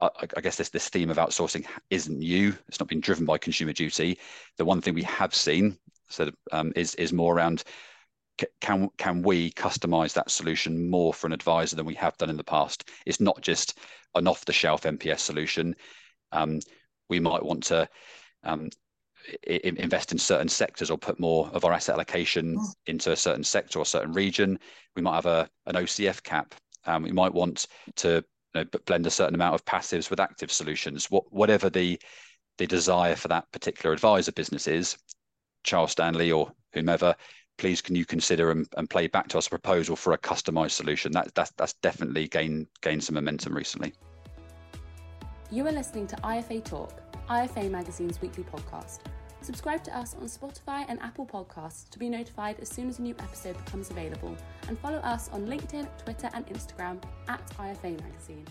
I, 0.00 0.10
I 0.36 0.40
guess 0.40 0.56
this 0.56 0.68
this 0.68 0.88
theme 0.88 1.10
of 1.10 1.16
outsourcing 1.16 1.66
isn't 1.90 2.18
new. 2.18 2.54
It's 2.68 2.80
not 2.80 2.88
been 2.88 3.00
driven 3.00 3.24
by 3.24 3.38
consumer 3.38 3.72
duty. 3.72 4.18
The 4.56 4.64
one 4.64 4.80
thing 4.80 4.94
we 4.94 5.02
have 5.04 5.34
seen 5.34 5.78
so 6.08 6.30
um, 6.52 6.72
is 6.76 6.94
is 6.96 7.12
more 7.12 7.34
around 7.34 7.64
can 8.60 8.88
can 8.96 9.22
we 9.22 9.50
customize 9.52 10.12
that 10.14 10.30
solution 10.30 10.88
more 10.88 11.12
for 11.12 11.26
an 11.26 11.32
advisor 11.32 11.76
than 11.76 11.86
we 11.86 11.94
have 11.94 12.16
done 12.16 12.30
in 12.30 12.36
the 12.36 12.44
past? 12.44 12.88
It's 13.06 13.20
not 13.20 13.40
just 13.40 13.78
an 14.14 14.26
off 14.26 14.44
the 14.44 14.52
shelf 14.52 14.82
MPS 14.82 15.20
solution. 15.20 15.74
Um, 16.32 16.60
we 17.08 17.20
might 17.20 17.42
want 17.42 17.64
to 17.64 17.88
um, 18.44 18.70
invest 19.44 20.12
in 20.12 20.18
certain 20.18 20.48
sectors 20.48 20.90
or 20.90 20.98
put 20.98 21.20
more 21.20 21.48
of 21.52 21.64
our 21.64 21.72
asset 21.72 21.94
allocation 21.94 22.56
mm. 22.56 22.66
into 22.86 23.12
a 23.12 23.16
certain 23.16 23.44
sector 23.44 23.78
or 23.78 23.84
certain 23.84 24.12
region. 24.12 24.58
We 24.96 25.02
might 25.02 25.16
have 25.16 25.26
a 25.26 25.48
an 25.66 25.74
OCF 25.74 26.22
cap. 26.22 26.54
Um, 26.86 27.02
we 27.02 27.12
might 27.12 27.34
want 27.34 27.66
to 27.96 28.24
you 28.54 28.64
know, 28.64 28.64
blend 28.86 29.06
a 29.06 29.10
certain 29.10 29.34
amount 29.34 29.54
of 29.54 29.64
passives 29.64 30.10
with 30.10 30.20
active 30.20 30.50
solutions. 30.50 31.10
What, 31.10 31.32
whatever 31.32 31.70
the 31.70 32.00
the 32.58 32.66
desire 32.66 33.16
for 33.16 33.28
that 33.28 33.50
particular 33.52 33.92
advisor 33.94 34.32
business 34.32 34.66
is, 34.68 34.98
Charles 35.64 35.92
Stanley 35.92 36.30
or 36.30 36.52
whomever, 36.72 37.14
please 37.60 37.82
can 37.82 37.94
you 37.94 38.06
consider 38.06 38.50
and, 38.50 38.66
and 38.78 38.88
play 38.88 39.06
back 39.06 39.28
to 39.28 39.36
us 39.38 39.46
a 39.46 39.50
proposal 39.50 39.94
for 39.94 40.14
a 40.14 40.18
customized 40.18 40.70
solution? 40.70 41.12
That, 41.12 41.32
that's, 41.34 41.52
that's 41.58 41.74
definitely 41.74 42.26
gained, 42.26 42.66
gained 42.80 43.04
some 43.04 43.14
momentum 43.14 43.54
recently. 43.54 43.92
You 45.50 45.66
are 45.66 45.72
listening 45.72 46.06
to 46.06 46.16
IFA 46.16 46.64
Talk, 46.64 47.02
IFA 47.28 47.70
Magazine's 47.70 48.20
weekly 48.22 48.44
podcast. 48.44 49.00
Subscribe 49.42 49.84
to 49.84 49.96
us 49.96 50.14
on 50.14 50.26
Spotify 50.26 50.86
and 50.88 50.98
Apple 51.02 51.26
Podcasts 51.26 51.88
to 51.90 51.98
be 51.98 52.08
notified 52.08 52.58
as 52.60 52.70
soon 52.70 52.88
as 52.88 52.98
a 52.98 53.02
new 53.02 53.14
episode 53.18 53.62
becomes 53.62 53.90
available, 53.90 54.34
and 54.68 54.78
follow 54.78 54.98
us 54.98 55.28
on 55.28 55.46
LinkedIn, 55.46 55.86
Twitter, 56.02 56.30
and 56.32 56.46
Instagram 56.46 57.02
at 57.28 57.46
IFA 57.58 58.00
Magazine. 58.02 58.46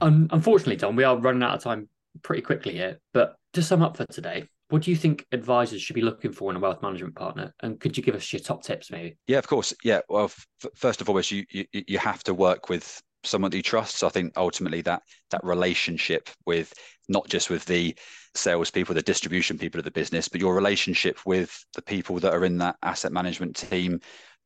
Um, 0.00 0.28
unfortunately, 0.30 0.76
Tom, 0.76 0.94
we 0.94 1.04
are 1.04 1.16
running 1.16 1.42
out 1.42 1.54
of 1.54 1.62
time 1.62 1.88
pretty 2.22 2.42
quickly 2.42 2.74
here, 2.74 3.00
but 3.12 3.36
to 3.54 3.62
sum 3.62 3.82
up 3.82 3.96
for 3.96 4.06
today, 4.06 4.48
what 4.72 4.80
do 4.82 4.90
you 4.90 4.96
think 4.96 5.26
advisors 5.32 5.82
should 5.82 5.92
be 5.92 6.00
looking 6.00 6.32
for 6.32 6.50
in 6.50 6.56
a 6.56 6.58
wealth 6.58 6.80
management 6.80 7.14
partner? 7.14 7.52
And 7.60 7.78
could 7.78 7.94
you 7.94 8.02
give 8.02 8.14
us 8.14 8.32
your 8.32 8.40
top 8.40 8.64
tips, 8.64 8.90
maybe? 8.90 9.18
Yeah, 9.26 9.36
of 9.36 9.46
course. 9.46 9.74
Yeah. 9.84 10.00
Well, 10.08 10.24
f- 10.24 10.46
first 10.74 11.02
of 11.02 11.10
all, 11.10 11.20
you, 11.20 11.44
you 11.50 11.66
you 11.72 11.98
have 11.98 12.22
to 12.24 12.32
work 12.32 12.70
with 12.70 13.02
someone 13.22 13.50
that 13.50 13.58
you 13.58 13.62
trust. 13.62 13.96
So 13.96 14.06
I 14.06 14.10
think 14.10 14.32
ultimately 14.34 14.80
that 14.80 15.02
that 15.30 15.44
relationship 15.44 16.30
with 16.46 16.72
not 17.06 17.28
just 17.28 17.50
with 17.50 17.66
the 17.66 17.94
salespeople, 18.34 18.94
the 18.94 19.02
distribution 19.02 19.58
people 19.58 19.78
of 19.78 19.84
the 19.84 19.90
business, 19.90 20.26
but 20.26 20.40
your 20.40 20.54
relationship 20.54 21.18
with 21.26 21.64
the 21.74 21.82
people 21.82 22.18
that 22.20 22.32
are 22.32 22.46
in 22.46 22.56
that 22.58 22.76
asset 22.82 23.12
management 23.12 23.56
team, 23.56 24.00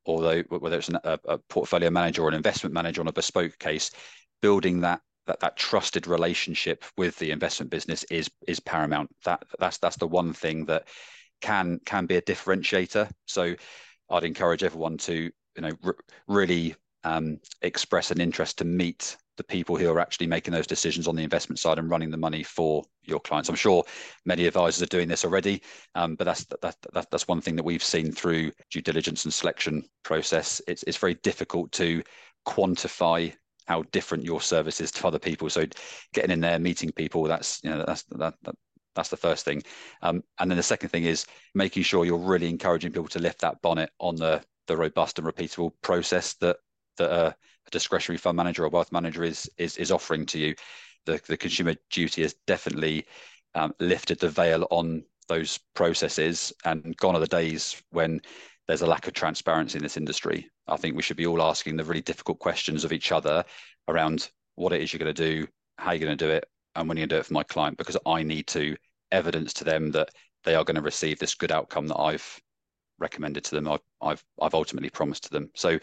although 0.07 0.43
whether 0.49 0.79
it's 0.79 0.89
an, 0.89 0.99
a, 1.05 1.21
a 1.27 1.39
portfolio 1.39 1.89
manager 1.89 2.23
or 2.23 2.29
an 2.29 2.35
investment 2.35 2.75
manager 2.75 3.01
on 3.01 3.07
a 3.07 3.13
bespoke 3.13 3.57
case, 3.61 3.93
building 4.43 4.81
that 4.81 5.03
that 5.27 5.41
that 5.41 5.57
trusted 5.57 6.07
relationship 6.07 6.85
with 6.97 7.19
the 7.19 7.31
investment 7.31 7.71
business 7.71 8.05
is 8.05 8.31
is 8.47 8.61
paramount. 8.61 9.11
That 9.25 9.43
that's 9.59 9.79
that's 9.79 9.97
the 9.97 10.07
one 10.07 10.33
thing 10.33 10.65
that 10.67 10.89
can 11.41 11.81
can 11.85 12.07
be 12.07 12.17
a 12.17 12.23
differentiator. 12.23 13.11
So 13.27 13.55
I'd 14.11 14.25
encourage 14.25 14.65
everyone 14.65 14.99
to 14.99 15.15
you 15.15 15.63
know 15.63 15.73
r- 15.85 15.97
really 16.29 16.75
um, 17.05 17.39
express 17.63 18.11
an 18.11 18.21
interest 18.21 18.59
to 18.59 18.65
meet 18.65 19.17
the 19.37 19.45
people 19.45 19.77
who 19.77 19.91
are 19.91 20.01
actually 20.01 20.27
making 20.27 20.53
those 20.53 20.67
decisions 20.67 21.07
on 21.07 21.15
the 21.15 21.23
investment 21.23 21.59
side 21.59 21.79
and 21.79 21.91
running 21.91 22.11
the 22.11 22.17
money 22.17 22.43
for 22.43 22.83
your 23.05 23.21
clients. 23.21 23.49
I'm 23.49 23.55
sure 23.55 23.85
many 24.25 24.47
advisors 24.47 24.83
are 24.83 24.87
doing 24.87 25.09
this 25.09 25.25
already, 25.25 25.63
um, 25.95 26.17
but 26.17 26.25
that's 26.25 26.45
that, 26.63 26.77
that, 26.95 27.11
that's 27.11 27.29
one 27.29 27.41
thing 27.41 27.55
that 27.57 27.65
we've 27.65 27.83
seen 27.83 28.13
through 28.13 28.51
due 28.71 28.81
diligence 28.81 29.25
and 29.25 29.33
selection 29.33 29.85
process. 30.03 30.61
It's 30.67 30.83
it's 30.85 30.97
very 30.97 31.15
difficult 31.15 31.71
to 31.73 32.03
quantify 32.47 33.33
how 33.67 33.83
different 33.93 34.25
your 34.25 34.41
service 34.41 34.81
is 34.81 34.91
to 34.93 35.07
other 35.07 35.19
people. 35.19 35.51
So 35.51 35.67
getting 36.13 36.31
in 36.31 36.41
there, 36.41 36.59
meeting 36.59 36.93
people, 36.93 37.25
that's 37.25 37.61
you 37.63 37.71
know 37.71 37.85
that's 37.87 38.05
that, 38.05 38.35
that 38.43 38.55
that's 38.95 39.11
the 39.11 39.17
first 39.17 39.45
thing. 39.45 39.63
Um, 40.03 40.23
and 40.39 40.51
then 40.51 40.57
the 40.57 40.63
second 40.63 40.89
thing 40.89 41.05
is 41.05 41.27
making 41.55 41.83
sure 41.83 42.05
you're 42.05 42.17
really 42.17 42.49
encouraging 42.49 42.93
people 42.93 43.09
to 43.09 43.19
lift 43.19 43.41
that 43.41 43.61
bonnet 43.63 43.91
on 43.99 44.17
the 44.17 44.43
the 44.67 44.77
robust 44.77 45.19
and 45.19 45.29
repeatable 45.29 45.73
process 45.83 46.35
that 46.35 46.57
that 46.97 47.11
a, 47.11 47.27
a 47.29 47.71
discretionary 47.71 48.19
fund 48.19 48.37
manager 48.37 48.65
or 48.65 48.69
wealth 48.69 48.93
manager 48.93 49.23
is 49.25 49.51
is 49.59 49.77
is 49.77 49.93
offering 49.93 50.27
to 50.27 50.39
you. 50.39 50.55
The 51.05 51.21
the 51.27 51.37
consumer 51.37 51.75
duty 51.91 52.23
has 52.23 52.35
definitely 52.47 53.07
um, 53.55 53.75
lifted 53.81 54.19
the 54.21 54.29
veil 54.29 54.67
on 54.71 55.05
those 55.29 55.59
processes 55.75 56.53
and 56.65 56.97
gone 56.97 57.17
are 57.17 57.21
the 57.21 57.27
days 57.27 57.83
when 57.91 58.21
there's 58.69 58.83
a 58.83 58.87
lack 58.87 59.07
of 59.07 59.13
transparency 59.13 59.79
in 59.79 59.83
this 59.83 59.97
industry. 59.97 60.49
I 60.69 60.77
think 60.77 60.97
we 60.97 61.03
should 61.03 61.17
be 61.17 61.27
all 61.27 61.43
asking 61.43 61.77
the 61.77 61.85
really 61.85 62.03
difficult 62.03 62.39
questions 62.39 62.85
of 62.85 62.93
each 62.93 63.13
other 63.13 63.45
around 63.89 64.31
what 64.57 64.73
it 64.73 64.83
is 64.83 64.93
you're 64.93 64.99
going 64.99 65.15
to 65.15 65.23
do, 65.41 65.47
how 65.79 65.93
you're 65.93 66.07
going 66.07 66.17
to 66.17 66.25
do 66.25 66.31
it, 66.31 66.49
and 66.75 66.89
when 66.89 66.97
you're 66.97 67.07
going 67.07 67.11
to 67.11 67.17
do 67.17 67.21
it 67.21 67.27
for 67.27 67.35
my 67.35 67.43
client, 67.43 67.79
because 67.79 67.97
I 68.07 68.23
need 68.23 68.47
to 68.49 68.77
evidence 69.13 69.53
to 69.55 69.65
them 69.65 69.91
that 69.93 70.11
they 70.45 70.55
are 70.55 70.65
going 70.65 70.77
to 70.77 70.83
receive 70.83 71.19
this 71.19 71.35
good 71.35 71.53
outcome 71.53 71.87
that 71.89 71.99
I've 71.99 72.41
recommended 72.99 73.45
to 73.45 73.55
them. 73.55 73.69
I've 73.69 73.81
I've, 74.01 74.25
I've 74.41 74.55
ultimately 74.55 74.91
promised 74.91 75.25
to 75.25 75.31
them. 75.31 75.51
So 75.55 75.79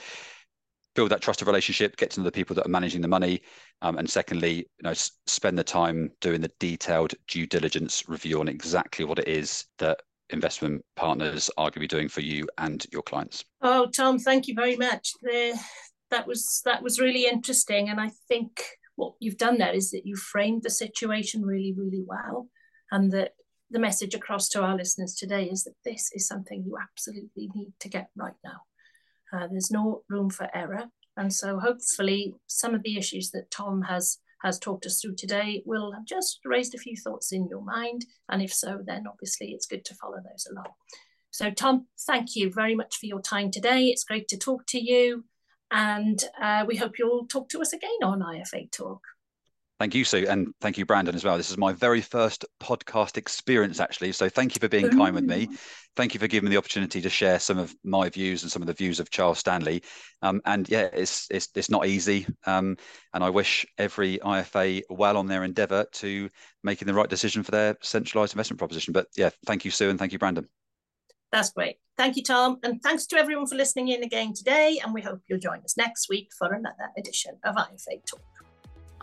build 0.96 1.12
that 1.12 1.22
trusted 1.22 1.48
relationship, 1.48 1.98
get 1.98 2.12
to 2.12 2.20
know 2.20 2.26
the 2.26 2.32
people 2.32 2.56
that 2.56 2.66
are 2.66 2.70
managing 2.70 3.02
the 3.02 3.08
money, 3.08 3.42
um, 3.82 3.98
and 3.98 4.10
secondly, 4.10 4.58
you 4.58 4.84
know, 4.84 4.94
spend 4.94 5.58
the 5.58 5.64
time 5.64 6.12
doing 6.22 6.42
the 6.42 6.52
detailed 6.60 7.14
due 7.28 7.48
diligence 7.48 8.04
review 8.08 8.40
on 8.40 8.48
exactly 8.48 9.06
what 9.06 9.20
it 9.20 9.28
is 9.28 9.66
that 9.80 10.02
investment 10.30 10.84
partners 10.96 11.50
are 11.58 11.66
going 11.66 11.74
to 11.74 11.80
be 11.80 11.88
doing 11.88 12.10
for 12.10 12.22
you 12.22 12.48
and 12.58 12.86
your 12.92 13.02
clients. 13.02 13.44
Oh, 13.62 13.88
Tom, 13.88 14.20
thank 14.20 14.48
you 14.48 14.56
very 14.56 14.76
much. 14.76 15.12
The, 15.22 15.58
that 16.12 16.28
was 16.28 16.62
that 16.66 16.84
was 16.84 17.00
really 17.00 17.26
interesting, 17.26 17.90
and 17.90 18.00
I 18.00 18.12
think 18.28 18.64
what 18.96 19.14
you've 19.20 19.38
done 19.38 19.58
there 19.58 19.74
is 19.74 19.92
that 19.92 20.06
you 20.06 20.16
framed 20.16 20.64
the 20.64 20.70
situation 20.70 21.44
really, 21.44 21.74
really 21.76 22.04
well, 22.06 22.48
and 22.92 23.12
that 23.12 23.32
the 23.72 23.80
message 23.80 24.14
across 24.14 24.50
to 24.50 24.62
our 24.62 24.76
listeners 24.76 25.16
today 25.16 25.46
is 25.46 25.64
that 25.64 25.74
this 25.84 26.12
is 26.14 26.28
something 26.28 26.64
you 26.64 26.78
absolutely 26.80 27.50
need 27.56 27.74
to 27.80 27.90
get 27.90 28.10
right 28.16 28.36
now. 28.44 28.62
Uh, 29.34 29.48
there's 29.50 29.72
no 29.72 30.04
room 30.10 30.30
for 30.30 30.48
error, 30.54 30.86
and 31.18 31.34
so 31.34 31.60
hopefully 31.60 32.36
some 32.48 32.76
of 32.76 32.84
the 32.84 32.98
issues 32.98 33.32
that 33.32 33.50
Tom 33.50 33.82
has 33.82 34.20
has 34.44 34.60
talked 34.60 34.86
us 34.86 35.02
through 35.02 35.16
today 35.16 35.64
will 35.66 35.94
have 35.94 36.06
just 36.06 36.40
raised 36.46 36.76
a 36.76 36.78
few 36.78 36.96
thoughts 36.98 37.32
in 37.32 37.48
your 37.48 37.62
mind. 37.62 38.06
And 38.30 38.42
if 38.42 38.54
so, 38.54 38.80
then 38.86 39.06
obviously 39.08 39.52
it's 39.52 39.66
good 39.66 39.86
to 39.86 39.96
follow 39.96 40.18
those 40.18 40.48
along. 40.52 40.74
So, 41.32 41.50
Tom, 41.50 41.88
thank 42.06 42.36
you 42.36 42.52
very 42.52 42.76
much 42.76 42.98
for 42.98 43.08
your 43.08 43.22
time 43.22 43.50
today. 43.50 43.86
It's 43.86 44.04
great 44.04 44.28
to 44.28 44.38
talk 44.38 44.66
to 44.68 44.80
you. 44.80 45.26
And 45.72 46.24
uh, 46.40 46.66
we 46.68 46.78
hope 46.78 47.00
you'll 47.00 47.26
talk 47.26 47.50
to 47.50 47.62
us 47.62 47.74
again 47.74 48.04
on 48.04 48.20
IFA 48.20 48.72
Talk. 48.72 49.02
Thank 49.84 49.96
you, 49.96 50.06
Sue, 50.06 50.26
and 50.30 50.54
thank 50.62 50.78
you, 50.78 50.86
Brandon, 50.86 51.14
as 51.14 51.26
well. 51.26 51.36
This 51.36 51.52
is 51.52 51.58
my 51.58 51.74
very 51.74 52.00
first 52.00 52.46
podcast 52.62 53.18
experience, 53.18 53.82
actually. 53.82 54.14
So 54.14 54.30
thank 54.30 54.56
you 54.56 54.62
for 54.62 54.70
being 54.70 54.90
kind 54.90 55.14
with 55.14 55.26
me. 55.26 55.50
Thank 55.98 56.14
you 56.14 56.22
for 56.22 56.28
giving 56.28 56.48
me 56.48 56.56
the 56.56 56.58
opportunity 56.58 57.02
to 57.02 57.10
share 57.10 57.38
some 57.38 57.58
of 57.58 57.76
my 57.84 58.08
views 58.08 58.44
and 58.44 58.52
some 58.52 58.62
of 58.62 58.68
the 58.68 58.74
views 58.74 59.02
of 59.02 59.10
Charles 59.10 59.40
Stanley. 59.40 59.84
Um, 60.22 60.42
and 60.46 60.70
yeah, 60.70 60.88
it's 60.94 61.28
it's 61.30 61.50
it's 61.54 61.70
not 61.70 61.86
easy. 61.86 62.26
Um, 62.46 62.78
and 63.14 63.26
I 63.26 63.30
wish 63.30 63.66
every 63.78 64.20
IFA 64.20 64.84
well 64.90 65.18
on 65.18 65.28
their 65.28 65.44
endeavour 65.44 65.86
to 65.96 66.30
making 66.64 66.86
the 66.86 66.94
right 66.94 67.10
decision 67.10 67.44
for 67.44 67.52
their 67.52 67.76
centralised 67.82 68.36
investment 68.36 68.60
proposition. 68.60 68.94
But 68.94 69.08
yeah, 69.18 69.32
thank 69.46 69.66
you, 69.66 69.72
Sue, 69.72 69.90
and 69.90 70.00
thank 70.00 70.14
you, 70.14 70.18
Brandon. 70.18 70.48
That's 71.34 71.52
great. 71.52 71.76
Thank 71.98 72.16
you, 72.16 72.24
Tom. 72.24 72.60
And 72.64 72.82
thanks 72.82 73.06
to 73.08 73.18
everyone 73.18 73.48
for 73.48 73.56
listening 73.56 73.90
in 73.90 74.02
again 74.02 74.34
today. 74.34 74.80
And 74.82 74.94
we 74.94 75.02
hope 75.02 75.20
you'll 75.28 75.40
join 75.40 75.60
us 75.66 75.76
next 75.76 76.08
week 76.08 76.30
for 76.38 76.54
another 76.54 76.90
edition 76.98 77.38
of 77.44 77.56
IFA 77.56 78.06
Talk. 78.10 78.33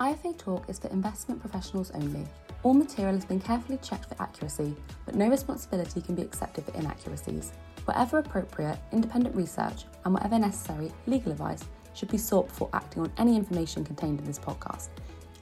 IFA 0.00 0.38
Talk 0.38 0.64
is 0.70 0.78
for 0.78 0.88
investment 0.88 1.42
professionals 1.42 1.90
only. 1.90 2.26
All 2.62 2.72
material 2.72 3.14
has 3.14 3.26
been 3.26 3.38
carefully 3.38 3.78
checked 3.82 4.06
for 4.06 4.16
accuracy, 4.18 4.74
but 5.04 5.14
no 5.14 5.28
responsibility 5.28 6.00
can 6.00 6.14
be 6.14 6.22
accepted 6.22 6.64
for 6.64 6.72
inaccuracies. 6.72 7.52
Wherever 7.84 8.18
appropriate, 8.18 8.78
independent 8.92 9.36
research 9.36 9.84
and 10.06 10.14
whatever 10.14 10.38
necessary, 10.38 10.90
legal 11.06 11.32
advice 11.32 11.64
should 11.92 12.08
be 12.08 12.16
sought 12.16 12.48
before 12.48 12.70
acting 12.72 13.02
on 13.02 13.12
any 13.18 13.36
information 13.36 13.84
contained 13.84 14.20
in 14.20 14.24
this 14.24 14.38
podcast. 14.38 14.88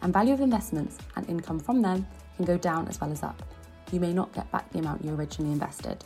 And 0.03 0.13
value 0.13 0.35
of 0.35 0.41
investments 0.41 0.99
and 1.15 1.29
income 1.29 1.61
from 1.61 1.81
them 1.81 2.05
can 2.35 2.45
go 2.45 2.59
down 2.59 2.89
as 2.89 3.01
well 3.01 3.13
as 3.13 3.23
up. 3.23 3.41
You 3.93 4.01
may 4.01 4.13
not 4.13 4.33
get 4.33 4.51
back 4.51 4.69
the 4.73 4.81
amount 4.81 5.05
you 5.05 5.15
originally 5.15 5.53
invested. 5.53 6.05